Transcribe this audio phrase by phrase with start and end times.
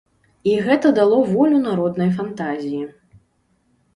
[0.51, 2.83] І гэта дало волю народнай фантазіі.